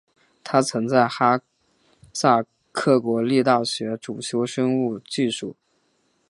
[0.43, 1.39] 他曾在哈
[2.11, 5.55] 萨克国立大学主修生物技术。